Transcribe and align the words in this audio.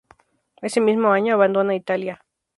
Ese 0.63 0.81
mismo 0.81 1.11
año 1.11 1.35
abandona 1.35 1.75
Itala. 1.75 2.25